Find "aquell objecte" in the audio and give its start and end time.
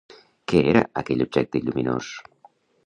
1.03-1.65